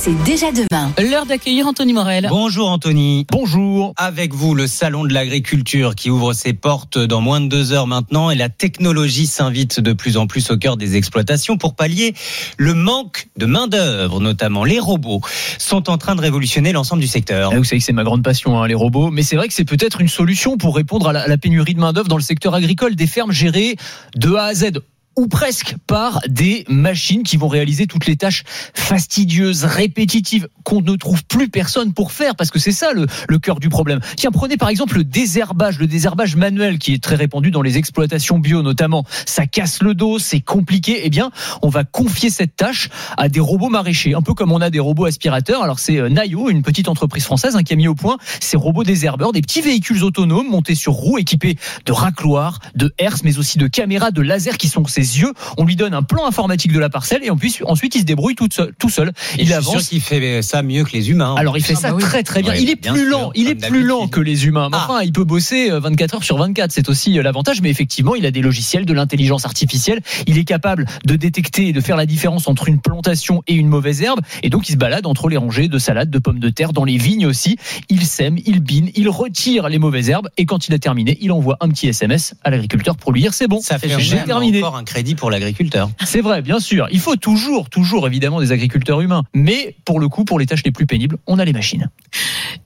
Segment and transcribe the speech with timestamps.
[0.00, 0.92] C'est déjà demain.
[1.10, 2.28] L'heure d'accueillir Anthony Morel.
[2.30, 3.26] Bonjour Anthony.
[3.32, 3.92] Bonjour.
[3.96, 7.88] Avec vous, le salon de l'agriculture qui ouvre ses portes dans moins de deux heures
[7.88, 12.14] maintenant et la technologie s'invite de plus en plus au cœur des exploitations pour pallier
[12.58, 15.20] le manque de main-d'œuvre, notamment les robots,
[15.58, 17.50] sont en train de révolutionner l'ensemble du secteur.
[17.52, 19.10] Ah, Vous savez que c'est ma grande passion, hein, les robots.
[19.10, 21.74] Mais c'est vrai que c'est peut-être une solution pour répondre à la, à la pénurie
[21.74, 23.76] de main-d'œuvre dans le secteur agricole, des fermes gérées
[24.14, 24.70] de A à Z
[25.18, 30.94] ou presque par des machines qui vont réaliser toutes les tâches fastidieuses, répétitives, qu'on ne
[30.94, 33.98] trouve plus personne pour faire, parce que c'est ça le, cœur du problème.
[34.16, 37.78] Tiens, prenez par exemple le désherbage, le désherbage manuel qui est très répandu dans les
[37.78, 39.04] exploitations bio notamment.
[39.26, 41.00] Ça casse le dos, c'est compliqué.
[41.02, 44.60] Eh bien, on va confier cette tâche à des robots maraîchers, un peu comme on
[44.60, 45.64] a des robots aspirateurs.
[45.64, 48.56] Alors c'est euh, Nayo, une petite entreprise française hein, qui a mis au point ces
[48.56, 53.38] robots désherbeurs, des petits véhicules autonomes montés sur roues, équipés de racloirs, de herses, mais
[53.38, 54.84] aussi de caméras, de lasers qui sont
[55.16, 55.32] yeux.
[55.56, 58.34] On lui donne un plan informatique de la parcelle et ensuite, ensuite il se débrouille
[58.34, 58.72] tout seul.
[58.78, 59.08] Tout seul.
[59.38, 59.88] Et Il je suis sûr avance.
[59.88, 61.34] qu'il fait ça mieux que les humains.
[61.36, 62.02] Alors il fait Ah ça bah oui.
[62.02, 62.52] très très bien.
[62.52, 64.68] Ouais, il est bien plus sûr, lent, il est plus lent que les humains.
[64.70, 64.86] Mais Ah.
[64.88, 66.70] Enfin, il peut bosser euh, 24 heures sur 24.
[66.72, 67.60] C'est aussi euh, l'avantage.
[67.62, 70.00] Mais effectivement, il a des logiciels, de l'intelligence artificielle.
[70.26, 73.68] Il est capable de détecter et de faire la différence entre une plantation et une
[73.68, 74.20] mauvaise herbe.
[74.42, 76.84] Et donc il se balade entre les rangées de salades, de pommes de terre, dans
[76.84, 77.56] les vignes aussi.
[77.88, 80.28] Il sème, il bine, il retire les mauvaises herbes.
[80.36, 83.34] Et quand il a terminé, il envoie un petit SMS à l'agriculteur pour lui dire
[83.34, 84.58] c'est bon, ça fait j'ai terminé.
[84.62, 85.90] encore un crédit pour l'agriculteur.
[86.04, 86.88] C'est vrai, bien sûr.
[86.90, 89.22] Il faut toujours, toujours évidemment des agriculteurs humains.
[89.32, 91.88] Mais pour le coup, pour les tâches les plus pénibles, on a les machines.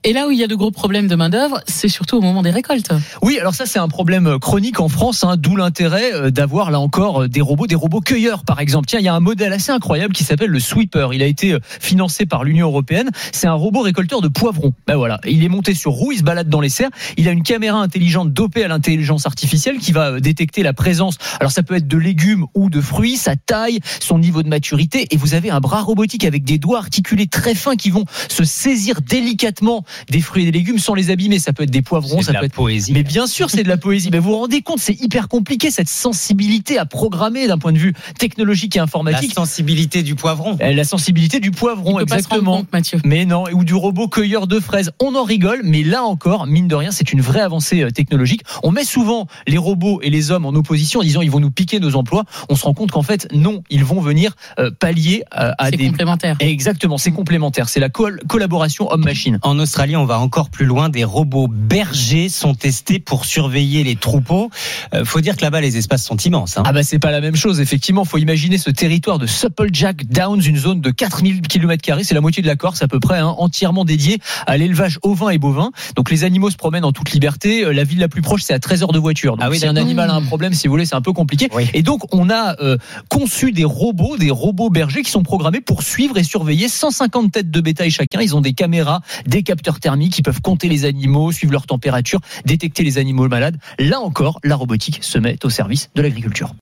[0.03, 2.41] Et là où il y a de gros problèmes de main-d'œuvre, c'est surtout au moment
[2.41, 2.91] des récoltes.
[3.21, 6.79] Oui, alors ça c'est un problème chronique en France, hein, d'où l'intérêt euh, d'avoir là
[6.79, 8.87] encore euh, des robots, des robots cueilleurs par exemple.
[8.87, 11.13] Tiens, il y a un modèle assez incroyable qui s'appelle le Sweeper.
[11.13, 13.11] Il a été euh, financé par l'Union européenne.
[13.31, 14.73] C'est un robot récolteur de poivrons.
[14.87, 16.91] Ben voilà, il est monté sur roue, il se balade dans les serres.
[17.15, 21.17] Il a une caméra intelligente dopée à l'intelligence artificielle qui va détecter la présence.
[21.39, 22.12] Alors ça peut être de légumes
[22.53, 25.07] ou de fruits, sa taille, son niveau de maturité.
[25.11, 28.43] Et vous avez un bras robotique avec des doigts articulés très fins qui vont se
[28.43, 31.39] saisir délicatement des fruits et des légumes sans les abîmer.
[31.39, 32.93] Ça peut être des poivrons, ça de peut la être poésie.
[32.93, 34.09] mais bien sûr, c'est de la poésie.
[34.11, 37.77] Mais vous vous rendez compte, c'est hyper compliqué cette sensibilité à programmer d'un point de
[37.77, 39.33] vue technologique et La informatique.
[39.33, 40.57] sensibilité du poivron.
[40.61, 42.57] Euh, La, sensibilité du poivron, On peut pas se rendre exactement.
[42.57, 42.99] compte, Mathieu.
[43.05, 44.91] Mais non, ou du robot cueilleur de fraises.
[45.01, 48.41] On en rigole, mais là encore, mine de rien, c'est une vraie avancée euh, technologique.
[48.63, 51.51] On met souvent les robots et les hommes en opposition en disant ils vont nous
[51.51, 52.02] piquer nos emplois.
[52.49, 55.77] On se rend compte qu'en fait, non, ils vont venir euh, pallier euh, à C'est
[55.77, 55.87] des.
[55.87, 56.35] complémentaire.
[56.39, 57.69] Exactement, c'est complémentaire.
[57.69, 59.39] C'est la col- collaboration homme-machine.
[59.43, 60.89] En Australie, on va encore plus loin.
[60.89, 64.49] Des robots bergers sont testés pour surveiller les troupeaux.
[64.93, 66.57] Euh, faut dire que là-bas, les espaces sont immenses.
[66.57, 66.63] hein.
[66.65, 70.41] Ah bah c'est pas la même chose effectivement, faut imaginer ce territoire de Supplejack Downs,
[70.45, 73.33] une zone de 4000 km c'est la moitié de la Corse à peu près, hein,
[73.37, 75.71] entièrement dédiée à l'élevage ovin et bovin.
[75.95, 78.53] Donc les animaux se promènent en toute liberté, Euh, la ville la plus proche c'est
[78.53, 79.33] à 13 heures de voiture.
[79.37, 81.13] Donc Ah oui, si un animal a un problème, si vous voulez, c'est un peu
[81.13, 81.49] compliqué.
[81.53, 81.69] Oui.
[81.73, 82.77] Et donc on a euh,
[83.07, 87.51] conçu des robots, des robots bergers qui sont programmés pour suivre et surveiller 150 têtes
[87.51, 88.19] de bétail chacun.
[88.19, 92.19] Ils ont des caméras, des capteurs thermiques qui peuvent compter les animaux, suivre leur température,
[92.45, 93.57] détecter les animaux malades.
[93.77, 96.51] Là encore, la robotique se met au service de l'agriculture.